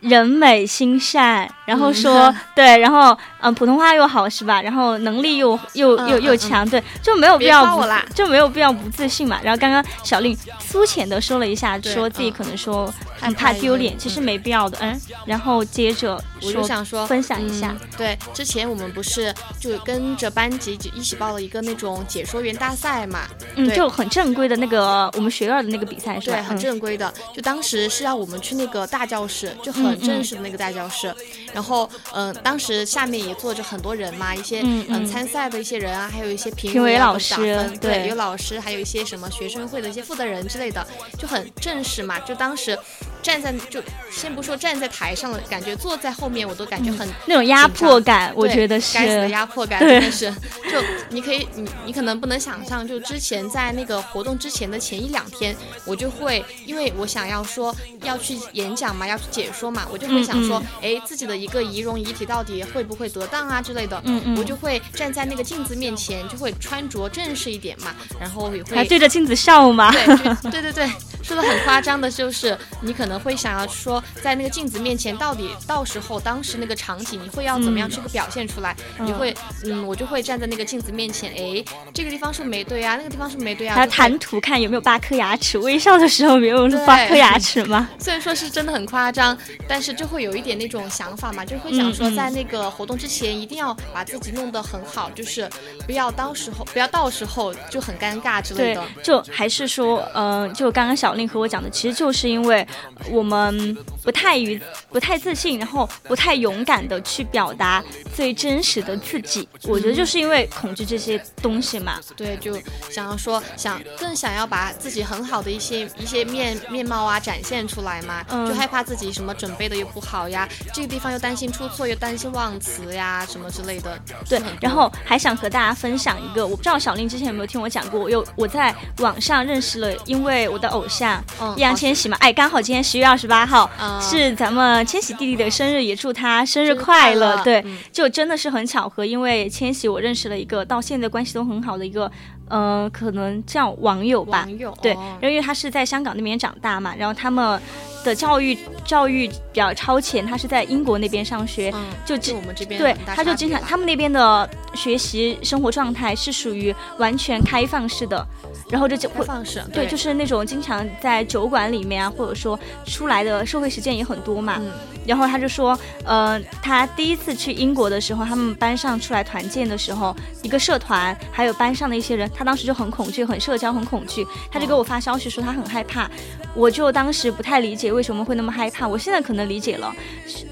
[0.00, 4.60] 人美心善，然后说、 嗯对，然后嗯、普通话又好是吧？
[4.60, 7.80] 然后能力又又又嗯嗯又强，对，就没有必要
[8.12, 9.38] 就没有必要不自信嘛。
[9.44, 12.92] 然后刚刚小林粗浅的说了一下，说自己嗯可能说
[13.30, 14.98] 怕丢脸，其实没必要的，嗯。
[15.26, 26.36] 然后接着我就想说分享一下，嗯对，之前我们不是就跟着班级一起报了一个那种解说员大赛嘛，嗯，就很正规的那个我们学院的那个比赛是吧？
[26.36, 27.12] 对，很嗯正规的。
[27.34, 31.14] 就当时是要我们去那个大教室，就嗯很正式的那个大教室。
[31.52, 37.36] 然后，嗯、当时下面也坐着很多人嘛，一些嗯嗯参赛的一些人啊，还有一些评评委啊老师
[37.80, 40.86] 对对，有老师，还有一些什么学生会的一些负责人之类的，
[41.18, 42.18] 就很正式嘛。
[42.20, 42.78] 就当时
[43.22, 43.80] 站在就
[44.10, 50.30] 先不说站在台上了，感觉坐在后面我都感觉很那种压迫感，我觉得是该死的压迫感，对真的是。
[50.70, 55.54] 就你可以，你你可能不能想象，就之前在那个活动之前的前一两天，
[55.84, 69.92] 我就会，因为我想要说要去演讲嘛，要去解说嘛，我就会想说，哎、自己的一个仪容仪体到底会不会得当啊之类的，嗯嗯我就会站在那个镜子面前，就会穿着正式一点嘛，然后也会还对着镜子笑嘛？
[69.92, 70.90] 对，对对对，
[71.22, 78.76] 说的很夸张的，就是你可能会想要说，在那个镜子面前，到底到时候当时那个场景，你会要怎么样去表现出来？
[78.98, 83.74] 你会，嗯，我就会站在那个镜子面前，哎，这个地方是不是没对啊，那个地方是不是没对啊？
[83.74, 87.88] 还要谈吐看有没有八颗牙齿，微笑的时候没有八颗牙齿吗？
[87.98, 89.36] 虽然说是真的很夸张，
[89.68, 95.48] 但是就会有一点那种想法嘛，就会想说，在那个活动之前一定要把自己弄得很好，就是
[95.86, 102.66] 不要到时候不要到时候就很尴尬之类的。，就还是说，嗯、就刚刚小令和我讲的，其实就是因为
[103.10, 107.82] 我们不太于不太自信，然后不太勇敢的去表达
[108.14, 109.48] 最真实的自己。
[109.64, 111.98] 我觉得就是因为恐惧这些东西嘛。
[112.16, 112.56] 对，就
[112.90, 123.98] 想要说想更想要把自己很好的一些一些面面貌啊展现出来嘛，嗯就害怕自己什么准备的又不好呀，这个地方又担心出错，又担心忘词呀什么之类的。
[124.28, 131.01] 对然后还想和大家分享一个，我不知道小令之前有没有听我讲过，我有我在网上认识了，因为我的偶像。
[131.02, 131.22] 像
[131.56, 132.16] 易烊千玺嘛。
[132.20, 133.68] 哎，刚好今天十月二十八号
[134.00, 137.42] 是咱们千玺弟弟的生日，也祝他生日快乐。
[137.42, 142.10] 对，就真的是很巧合，因为千玺我认识了一个到现在关系都很好的一个。
[142.54, 144.46] 嗯，可能叫网友吧，
[144.82, 144.92] 对，
[145.22, 147.58] 因为他是在香港那边长大嘛，然后他们
[148.04, 151.72] 的教育教育比较超前，他是在英国那边上学，
[152.04, 158.26] 就我们这边对，他就经常他们那边的学习生活状态是属于完全开放式的。
[158.70, 164.58] 然后这就会放肆，对，就是那种经常在酒馆里面啊，或者说出来的社会实践也很多嘛。
[165.04, 174.26] 然后他就说，呃，他第一次去英国的时候，他们班上出来团建的时候，一个社团还有班上的一些人，他当时就很恐惧，很社交，很恐惧。
[174.50, 176.08] 他就给我发消息说他很害怕，
[176.54, 178.88] 我就当时不太理解为什么会那么害怕。
[178.88, 179.92] 我现在可能理解了，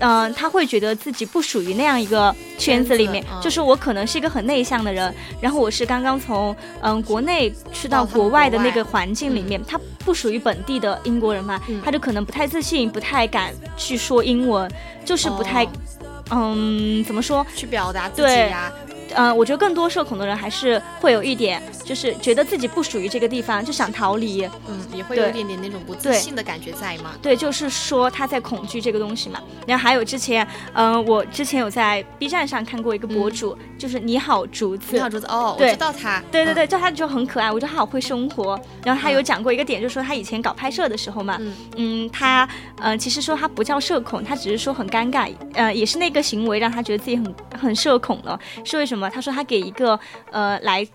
[0.01, 8.07] 嗯，他会觉得自己不属于那样一个圈子里面，就是我可能是一个很内向的人，然后我是刚刚从嗯国内去到。
[8.11, 14.68] 国外的那个环境里面，他不属于本地的英国人嘛，他就可能不太自信，不太敢去说英文，
[15.05, 15.64] 就是不太，
[16.30, 17.47] 嗯，怎么说？
[17.55, 18.72] 去表达自己呀。
[19.14, 24.48] 嗯，我觉得更多社恐的人还是会有一点，就是觉得自己不属于这个地方，就想逃离。
[24.68, 27.12] 嗯，也会有一点点那种不自信的感觉在吗？
[27.20, 29.40] 对，就是说他在恐惧这个东西嘛。
[29.66, 34.94] 然后还有之前，嗯，我之前有在 B 站上看过一个博主，就是你好竹子。
[34.94, 36.22] 你好竹子，哦，我知道他。
[36.30, 38.58] 对对对，叫他就很可爱，我觉得他好会生活。
[38.84, 41.38] 然后他有讲过一个点，就是说他以前搞拍摄的时候嘛，
[41.76, 42.48] 嗯，他
[42.78, 48.38] 嗯，其实说他不叫社恐，他只是说很尴尬，呃，也是那个行为让他觉得自己很很社恐了。
[48.64, 48.99] 是为什么？
[49.09, 49.98] 他说他给一个
[50.30, 50.86] 呃来。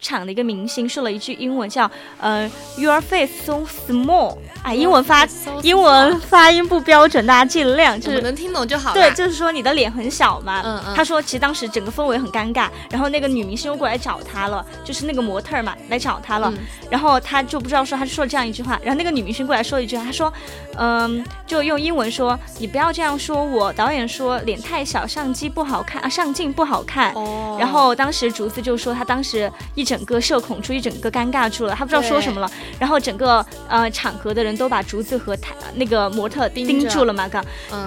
[0.00, 1.90] 场的一个明星说了一句英文，叫
[2.20, 4.36] 呃，Your face so small。
[4.62, 5.26] 哎，英文发
[5.62, 8.94] 英文发音不标准，大家尽量就是能听懂就好。
[8.94, 10.62] 对，就是说你的脸很小嘛。
[10.64, 10.94] 嗯嗯。
[10.94, 16.52] 他说，其实当时整个氛围很尴尬，然后那个女明星又过来找他了，就是那个模特嘛来找他了，
[16.90, 20.32] 然后他就不知道说，他就说了这样一句话，然后那个女明星过来说了一句话，他说，
[20.76, 23.72] 嗯，就用英文说，你不要这样说我。
[23.74, 27.12] 导演说脸太小，相机不好看啊，上镜不好看。
[27.14, 27.56] 哦。
[27.60, 29.93] 然后当时竹子就说，他当时一整。
[29.94, 32.50] 整个社恐出一整个尴尬住了，他不知道说什么了。
[32.80, 37.44] 然后整个呃场合的人都把竹子和他那个模特盯住了嘛，刚，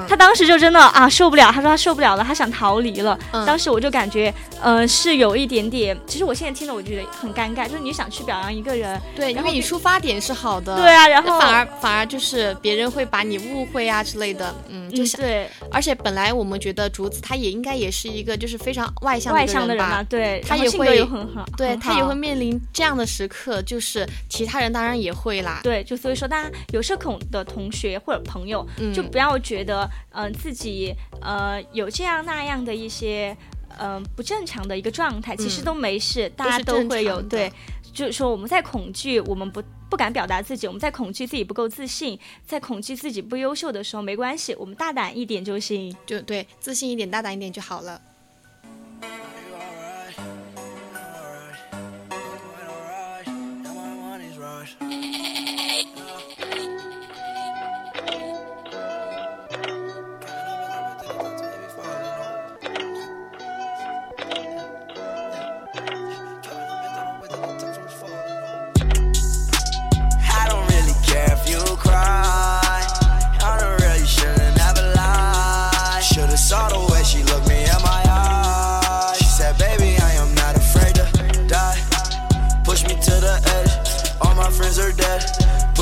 [0.08, 3.20] 他当时就真的啊受不了，他说他受不了了，他想逃离了。
[3.46, 21.98] 当时我就感觉呃是有一点点，其实我现在听了我觉得很尴尬，就是你想去表扬一个人，对，因为你出发点是好的，对啊，然后反而反而就是别人会把你误会啊之类的，嗯，就想对，而且本来我们觉得竹子他也应该也是一个就是非常外向外向的人嘛，对，他也会很好，对他。
[21.98, 25.60] 也会面临这样的时刻，就是其他人当然也会啦。
[25.64, 28.64] 对，就所以说，大家有社恐的同学或者朋友，
[28.94, 33.36] 就不要觉得，嗯，自己呃有这样那样的一些，
[33.80, 37.20] 嗯，不正常的一个状态，其实都没事，大家都会有。
[37.20, 37.52] 对，
[37.92, 45.96] 就是说我们在恐惧，我们不不敢表达自己，我们在恐惧自己不够自信，在恐惧自己不优秀的时候，没关系，我们大胆一点就行。
[46.06, 48.00] 就对，自信一点，大胆一点就好了。
[54.80, 55.14] Yeah.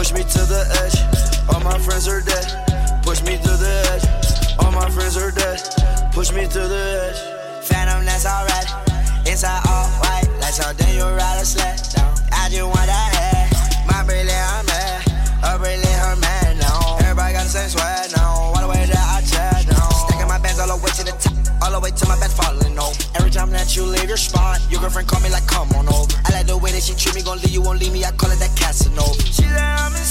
[0.05, 1.49] Push me to the edge.
[1.49, 3.01] All my friends are dead.
[3.01, 4.05] Push me to the edge.
[4.61, 5.57] All my friends are dead.
[6.13, 7.65] Push me to the edge.
[7.65, 8.69] Phantom, that's alright.
[9.25, 10.29] Inside all white.
[10.39, 12.13] Like something you ride a sled down.
[12.31, 13.49] I just want that head.
[13.89, 15.01] My brilliant, I'm mad.
[15.41, 17.01] Her brilliant, her man, no.
[17.01, 18.53] Everybody got the same sweat, no.
[18.53, 19.89] All the way that I chat, no.
[20.05, 21.33] Stacking my bands all the way to the top.
[21.65, 22.64] All the way to my bed falling.
[23.15, 26.13] Every time that you leave your spot, your girlfriend call me like, come on over.
[26.25, 28.03] I like the way that she treat me, gon' leave you, won't leave me.
[28.05, 29.21] I call it that Casanova.
[29.23, 30.04] She let me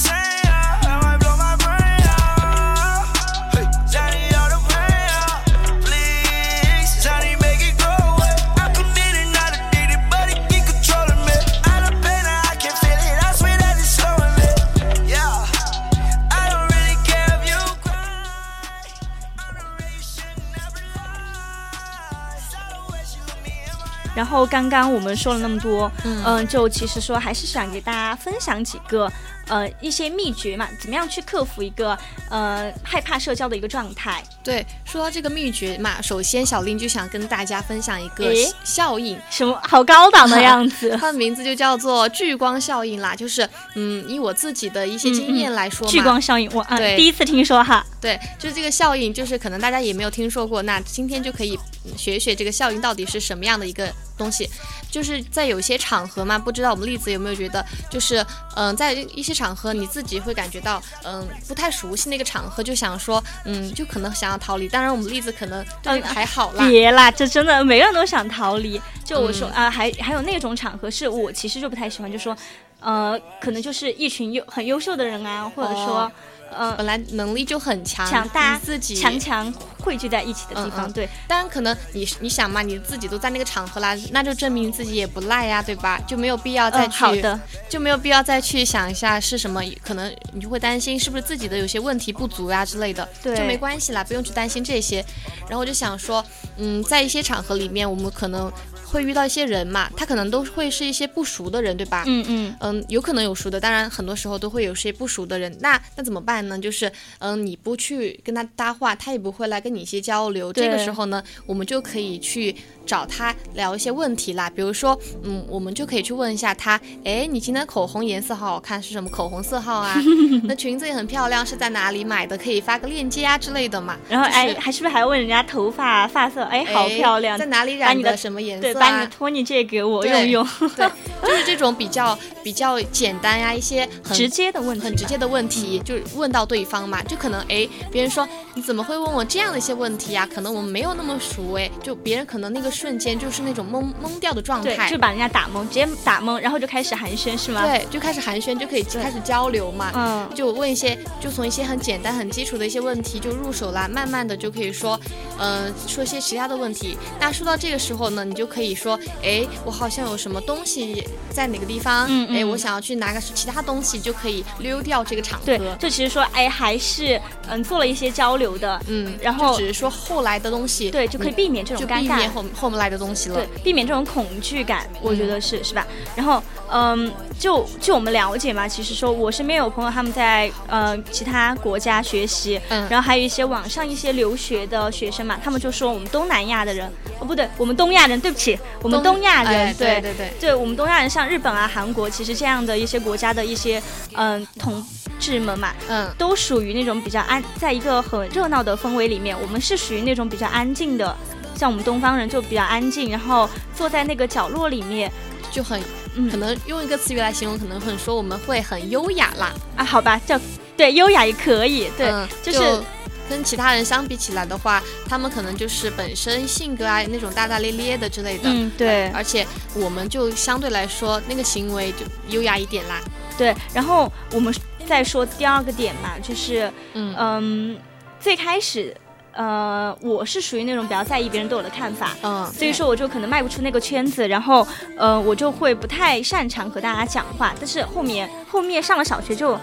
[24.14, 29.10] 然后刚刚我们说了那么多，嗯，就其实说还是想给大家分享几个。
[29.46, 31.94] 呃，一些秘诀嘛，怎么样去克服一个
[32.30, 34.24] 呃害怕社交的一个状态？
[34.44, 38.32] 对，说到这个秘诀嘛，首先小林就想跟大家分享一个
[38.62, 40.94] 效应，什么好高档的样子？
[41.00, 47.84] 它的名字就叫做聚光效应啦，就是嗯，以我自己的一些经验来说，聚光效应，我对第一次听说哈。
[48.00, 51.58] 对，就是这个效应，就是可能大家也没有听说过，那今天就可以
[51.96, 54.46] 学一学这个效应到底是什么样的一个东西。
[54.90, 58.24] 就是在有些场合嘛，不知道我们栗子有没有觉得，就是
[58.56, 64.68] 嗯，在一些场合你自己会感觉到嗯不太熟悉那个场合，就想说嗯，就可能想要逃离。
[64.68, 68.80] 当然我们例子可能嗯还好啦，别啦，这真的每个人都想逃离。
[69.04, 72.36] 就我说啊，还还有那种场合是我其实就不太喜欢，就说
[72.80, 76.10] 呃，可能就是一群优很优秀的人啊，或者说。
[76.56, 81.08] 呃，本来能力就很强，强大自己强强汇聚在一起的地方，对。
[81.26, 86.00] 当然可能你你想嘛，你自己都在那个场合啦，那就证明自己也不赖呀，对吧？
[86.06, 87.38] 就没有必要再去，好的，
[87.68, 95.04] 就没有必要再去想一下是什么，可能你就会担心是不是自己的有些问题不足呀之类的，对，就没关系啦，不用去担心这些。
[95.48, 96.24] 然后我就想说，
[96.56, 98.52] 嗯，在一些场合里面，我们可能。
[98.94, 102.04] 会遇到一些人嘛，他可能都会是一些不熟的人，对吧？
[102.06, 105.52] 嗯嗯嗯，有可能有熟的，当然很多时候都会有些不熟的人。
[105.60, 106.56] 那那怎么办呢？
[106.56, 110.52] 就是嗯，你不去跟他搭话，他也不会来跟你一些交流。
[110.52, 112.54] 这个时候呢，我们就可以去
[112.86, 114.48] 找他聊一些问题啦。
[114.48, 120.00] 比如说，嗯，我们就可以去问一下他，哎，你今天口红颜色好好看，是什么口红色号啊？
[120.44, 122.38] 那裙子也很漂亮，是在哪里买的？
[122.38, 123.98] 可以发个链接啊之类的嘛。
[124.08, 126.44] 然后哎，还是不是还要问人家头发发色？
[126.44, 128.16] 哎，好漂亮，在哪里染的？
[128.16, 128.83] 什么颜色？
[128.84, 130.88] 把你的托尼借给我用用，对，
[131.22, 140.28] 就是这种比较比较简单呀，一些很直接的问题，很直接的问题，就是问到对方嘛，就可能哎，别人说你怎么会问我这样的一些问题呀？
[140.32, 147.62] 可能我们没有那么熟哎，就别人可能那个瞬间就是那种懵懵掉的状态，就把人家打懵，直接打懵，然后就开始寒暄是吗？
[147.64, 154.98] 对，就开始寒暄，就可以开始交流嘛，嗯，就问一些，就从一些很简单很基础的一些问题就入手啦，慢慢的就可以说，
[155.38, 156.96] 嗯，说一些其他的问题。
[157.20, 159.44] 那说到这个时候呢，你就可以说，哎。
[159.64, 162.06] 我好像有什么东西在哪个地方？
[162.28, 165.46] 哎，我想要去拿个其他东西，就可以溜掉这个场合。
[165.46, 175.86] 对，就其实说，哎，还是嗯做了一些交流的，嗯，然后只是说后来的东西，对，就可以避免这种尴尬，避免后后面来的东西了，对，避免这种恐惧感，我觉得是是吧？
[176.14, 189.42] 然后嗯，就就我们了解嘛，其实说我身边有朋友他们在呃其他国家学习，嗯，然后还有一些网上一些留学的学生嘛，他们就说我们东南亚的人，哦不对，我们东亚人，对不起，我们东亚。
[189.44, 193.82] 人对对对，对我们东亚人，像日本啊、韩国，其实这样的一些国家的一些
[194.14, 194.82] 嗯同
[195.18, 201.14] 志们嘛，嗯，都属于那种比较安，在一个很热闹的氛围里面，我们是属于那种比较安静的，
[201.56, 205.10] 像我们东方人就比较安静，然后坐在那个角落里面
[205.50, 205.80] 就很，
[206.14, 210.40] 嗯可能用一个词语来形容，可能很说我们会很优雅啦啊，好吧，叫
[210.76, 212.10] 对优雅也可以，对，
[212.42, 212.82] 就是。
[213.28, 218.44] 跟其他人相比起来的话，他们可能就是本身性格啊那种大大咧咧的之类的。
[218.44, 219.08] 嗯，对。
[219.08, 223.00] 而且我们就相对来说那个行为就优雅一点啦。
[223.36, 223.54] 对。
[223.72, 224.54] 然后我们
[224.86, 227.78] 再说第二个点嘛，就是嗯嗯，
[228.20, 228.94] 最开始
[229.32, 234.66] 呃我是属于那种比较在意别人对我的看法，嗯，所以说我就可能迈不出那个圈子，然后
[234.98, 237.54] 呃我就会不太擅长和大家讲话。
[237.58, 239.58] 但是后面后面上了小学就。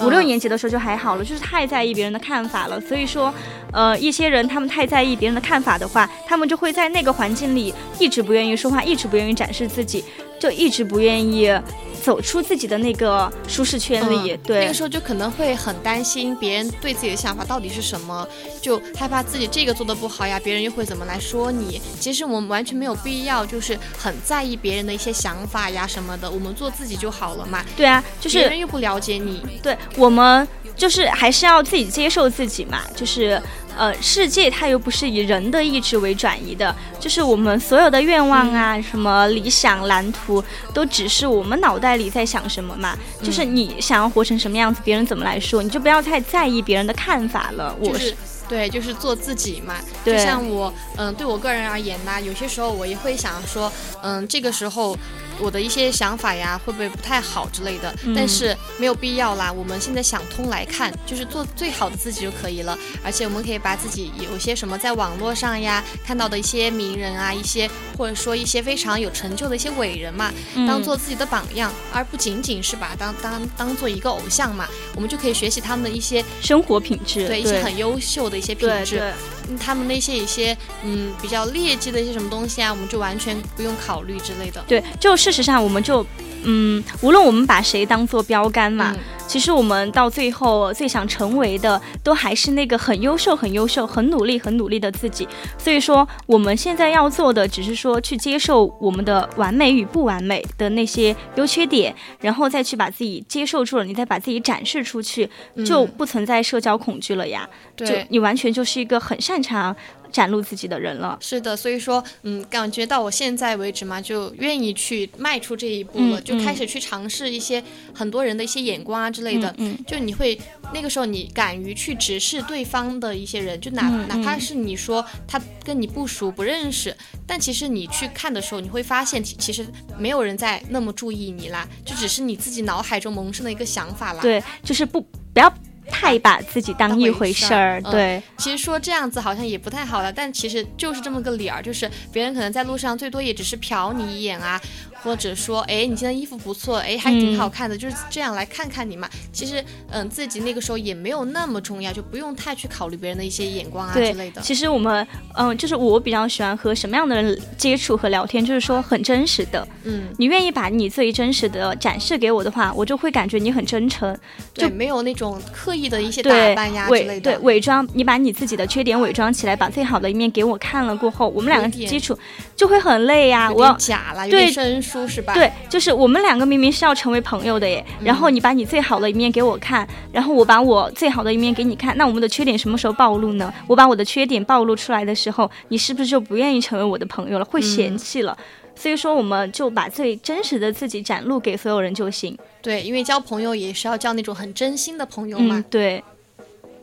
[0.00, 2.80] 五六年级的时候就还好了，就是太在意别人的看法了。
[2.80, 3.32] 所以说，
[3.72, 10.04] 呃，一些人他们太在意别人的看法的话，他们就会在那个环境里一直不愿意说话，一直不愿意展示自己，
[10.42, 11.56] 就一直不愿意。
[12.02, 18.26] 走出自己的那个舒适圈里，对，那个时候就可能会很担心别人对自己的想法到底是什么，
[18.60, 21.80] 就害怕自己这个做的不好呀，别人又会怎么来说你？
[22.00, 27.64] 其实我们完全没有必要，就是很在意别人的一些想法呀什么的，我们做自己就好了嘛。
[27.76, 33.40] 对啊，就是别人又不了解你，对我们就是还是要自己接受自己嘛，就是。
[33.76, 40.42] 呃，世界它又不是以人的意志为转移的，就是我们所有的愿望啊，什么理想蓝图，
[40.74, 42.96] 都只是我们脑袋里在想什么嘛。
[43.22, 47.74] 就是你想要活成什么样子，别人怎么来说，你就不要太在意别人的看法了。
[47.80, 48.14] 我是
[48.48, 49.76] 对，就是做自己嘛。
[50.04, 54.96] 就像我，嗯，对我个人而言呢，有些时候我也会想说，嗯，这个时候。
[55.42, 57.92] 我的一些想法呀，会不会不太好之类的？
[58.14, 59.52] 但是没有必要啦。
[59.52, 62.78] 我们现在想通来看，就是做最好的自己就可以了。
[63.02, 67.68] 而且我们可以把自己有些什么在网络上呀看到的一些名人啊，一些
[67.98, 70.32] 或者说一些非常有成就的一些伟人嘛，
[70.66, 74.68] 当做自己的榜样，而不仅仅是把当当当做一个偶像嘛。
[74.94, 79.12] 我们就可以学习他们的一些生活品质，对一些很优秀的一些品质。
[79.58, 84.64] 他们那些一些嗯比较劣迹的一些什么东西啊，我们就完全不用考虑之类的。
[84.66, 86.04] 对，就事实上我们就。
[86.44, 88.92] 嗯，无论我们把谁当做标杆嘛，
[89.26, 95.26] 其实我们到最后最想成为的，都还是那个很优秀、很优秀、很努力、很努力的自己。
[95.56, 105.28] 所以说，我们现在要做的，只是说去接受我们的完美与不完美的那些优缺点，然后再去把自己接受住了，你再把自己展示出去，
[105.64, 107.48] 就不存在社交恐惧了呀。
[107.74, 109.74] 对，你完全就是一个很擅长。
[110.12, 117.64] 展露自己的人了，是的，所以说，嗯，感觉到我现在为止嘛，就愿意去迈出这一步了，就开始去尝试一些
[117.94, 120.38] 很多人的一些眼光啊之类的，嗯，就你会
[120.72, 126.96] 那个时候你敢于去直视对方的一些人，就哪哪怕是你说他跟你不熟不认识，
[127.26, 129.66] 但其实你去看的时候，你会发现其实
[129.98, 135.00] 没有人在那么注意你啦，就只是你自己脑海中萌生的一个想法啦，对，就是不
[135.32, 135.52] 不要。
[135.90, 138.22] 太把自己当一回事儿，对。
[138.38, 144.58] 其实说这样子好像也不太好了，但其实就是这么个理儿，就是别人可能在路上最多也只是瞟你一眼啊。
[145.02, 149.08] 或者说，哎，你今天衣服不错，哎，还挺好看的，就是这样来看看你嘛。
[149.32, 154.40] 其实，嗯，自己那个时候也没有那么重要，就不用太去考虑别人的一些眼光啊之类的。
[154.40, 159.66] 其实我们，嗯，就是我比较喜欢和什么样的人接触和聊天，就是说很真实的。
[159.84, 164.16] 嗯，你愿意把你最真实的展示给我的话，我就会感觉你很真诚，
[164.54, 167.32] 就没有那种刻意的一些打扮呀之类的。
[167.32, 172.16] 对，伪装，你把你自己的缺点伪装起来，把最好的一面给我看了过后，我们两个接触
[172.54, 173.50] 就会很累呀。
[173.50, 175.34] 我假了，有点生疏是吧？
[175.34, 175.50] 对。
[175.68, 183.52] 就是我们两个明明是要成为朋友的耶，然后你把你最好的一面给我看，然后我把我最好的一面给你看，那我们的缺点什么时候暴露呢？
[183.66, 188.36] 我把我的缺点暴露出来的时候，你是不是就不愿意成为我的朋友了，会嫌弃了？
[188.74, 192.36] 所以说，我们就把最真实的自己展露给所有人就行。
[192.60, 195.62] 对，因为交朋友也是要交那种很真心的朋友嘛。
[195.70, 196.02] 对。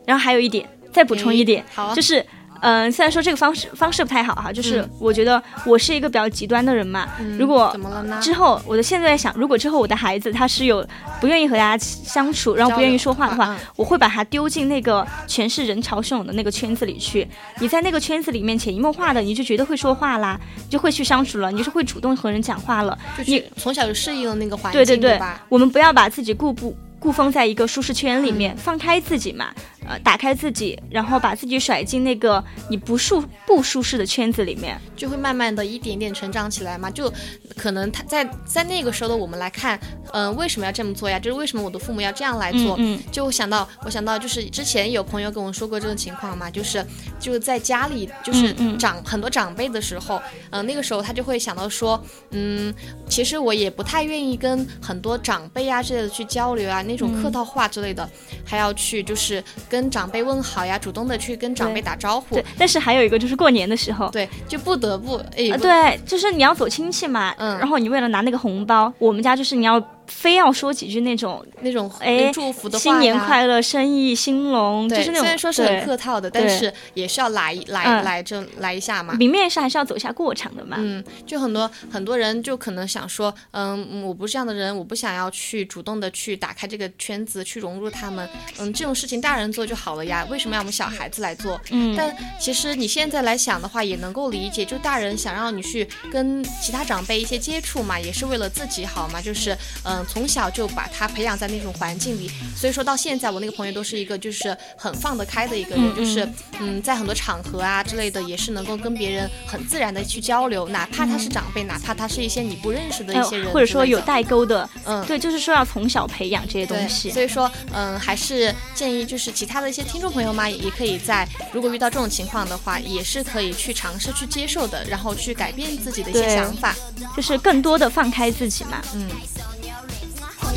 [0.06, 2.24] 然后还有一点，再补充一点，好，就是。
[2.60, 7.08] 嗯，虽然说这个方式方式不太好哈，就是我觉得我是一个比较极端的人嘛。
[7.38, 7.74] 如果
[8.20, 10.86] 之后我的现在想，如果之后我的孩子他是有
[11.20, 17.26] 不愿意和大家相处，然后不愿意说话的话，我会把他丢进那个全是人潮汹涌的那个圈子里去。
[17.60, 22.98] 你在那个圈子里面潜移默化的，你就觉得会说话啦，你就会去相处了，你是会主动和人讲话了。
[23.26, 29.46] 你从小就适应了那个环境，对对对，我们不要把自己固步固封在一个舒适圈里面，放开自己嘛。
[29.90, 36.88] 呃，打开自己，然后把自己甩进那个你不舒不舒适的圈子里面，就会慢慢的一点点成长起来嘛。
[36.88, 37.12] 就
[37.56, 39.76] 可能他在在那个时候的我们来看，
[40.12, 41.18] 嗯，为什么要这么做呀？
[41.18, 42.76] 就是为什么我的父母要这样来做？
[42.78, 46.86] 嗯，就想到我想到就是之前有朋友跟我说过这种情况嘛，就是
[47.18, 52.72] 就在家里就是长很多长辈的时候，嗯，那个时候他就会想到说，嗯，
[53.08, 58.08] 其实我也不太愿意跟很多长辈啊之类的去交流啊，那种客套话之类的，
[58.44, 59.42] 还要去就是。
[59.70, 62.34] 跟长辈问好呀，主动的去跟长辈打招呼。
[62.34, 69.80] 对，但是还有一个就是过年的时候，对，就不得不哎，对，就是你要走亲戚嘛，嗯，然后你为了拿那个红包，我们家就是你要。
[70.10, 75.20] 非要说几句那种那种哎祝福的话新年快乐，生意兴隆，就是那种。
[75.20, 79.14] 虽然说是很客套的，但是也是要来来来这来一下嘛。
[79.14, 80.76] 明面上还是要走一下过场的嘛。
[80.80, 88.28] 嗯，就很多很多人就可能想说，嗯，我不是这样的人，我不想要去主动的去打开这个圈子，去融入他们。
[88.58, 91.60] 嗯，这种事情大人做就好了呀，为什么要我们小孩子来做？
[91.70, 91.94] 嗯。
[91.96, 100.86] 但其实你现在来想的话，也能够理解，就大人想让你去跟其他长辈一些接触嘛，也是为了自己好嘛，就是嗯，从小就把。
[100.92, 106.28] 他培养在那种环境里，所以说到现在，我那个朋友都是一个就是很放得开的一个人，就是
[106.58, 117.10] 嗯，在很多场合啊之类的，也是能够跟别人很自然的去交流，哪怕他是长辈，哪怕他是一些你不认识的一些人，或者说有代沟的，嗯，对，就是说要从小培养这些东西。
[117.10, 126.74] 所以说，嗯，还是建议就是其他的一些听众朋友嘛，也可以在如果遇到这种情况的话，也是可以去尝试去接受的，然后去改变自己的一些想法，
[127.16, 129.08] 就是更多的放开自己嘛，嗯。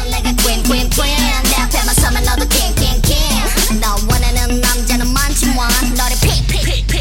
[0.02, 5.12] like a queen queen queen 내 앞에만 서면 너도 king king king 너 원하는 남자는
[5.12, 6.91] 많지만 너를 픽픽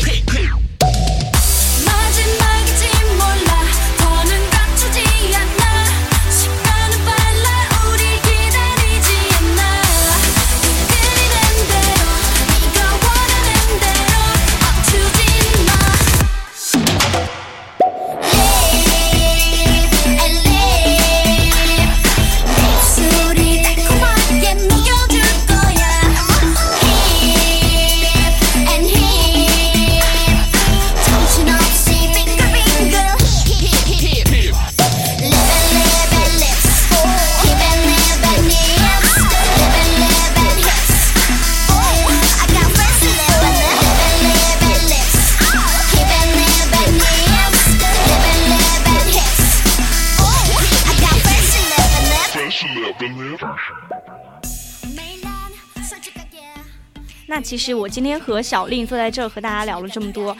[57.32, 60.36] 那其实我今天和小令坐在这儿和大家聊了这么多，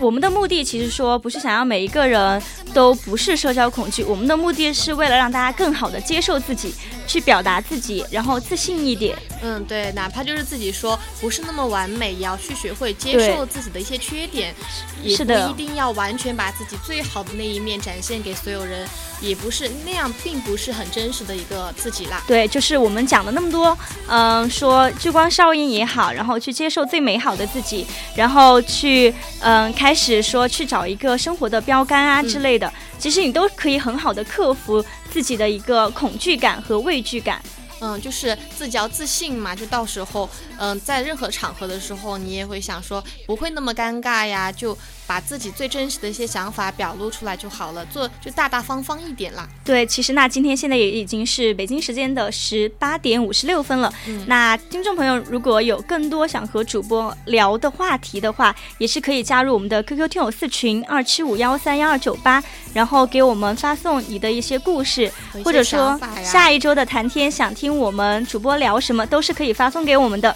[0.00, 2.42] 我们的目的其实说不是想要每一个人
[2.74, 6.74] 都不是社交恐惧，我们的目的是为了让大家更好的接受自己，
[7.06, 9.16] 去表达自己，然后自信一点。
[9.42, 14.54] 嗯，对，哪怕就是自己说不是那么完美，也要去学会接受自己的一些缺点，
[15.02, 18.88] 也不一定要完全把自己最好的那一面展现给所有人，
[19.20, 22.22] 也不是那样，并不是很真实的一个自己啦。
[22.26, 23.76] 对，就是我们讲的那么多，
[24.08, 34.82] 嗯，说聚光效应也好，然后去接受最美好的自己，然后去，嗯，开始说去找一个生活的标杆啊之类的，其实你都可以很好的克服
[35.16, 37.42] 自己的一个恐惧感和畏惧感。
[37.80, 44.76] 嗯，就是自己要自信嘛，就到时候，嗯，在任何场合的时候，你也会想说不会那么尴尬呀，就。
[45.06, 49.48] 把自己最真实的一些想法表露出来就好了，做就大大方方一点啦。
[49.64, 53.92] 对，其实那今天现在也已经是北京时间的十八点五十六分了。
[54.06, 62.42] 嗯，那听众朋友如果有更多想和主播聊的话题的话，也是可以加入我们的 QQ 听友四群二七五幺三幺二九八，
[62.74, 65.10] 然后给我们发送你的一些故事，
[65.44, 70.34] 或者说下一周的谈天想听我们主播聊什么，都是可以发送给我们的。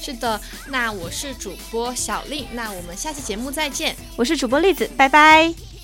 [0.00, 3.96] 是的，那我是主播小丽，那我们下期节目再见。
[4.16, 5.75] 我是主播栗子，拜拜。